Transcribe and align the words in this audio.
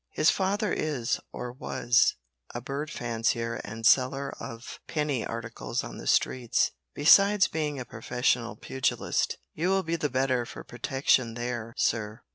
His 0.13 0.31
father 0.31 0.73
is, 0.73 1.19
or 1.31 1.51
was, 1.53 2.15
a 2.55 2.59
bird 2.59 2.89
fancier 2.89 3.61
and 3.63 3.85
seller 3.85 4.33
of 4.39 4.79
penny 4.87 5.23
articles 5.23 5.83
on 5.83 5.99
the 5.99 6.07
streets, 6.07 6.71
besides 6.95 7.47
being 7.47 7.79
a 7.79 7.85
professional 7.85 8.55
pugilist. 8.55 9.37
You 9.53 9.69
will 9.69 9.83
be 9.83 9.97
the 9.97 10.09
better 10.09 10.43
for 10.47 10.63
protection 10.63 11.35
there, 11.35 11.75
sir. 11.77 12.23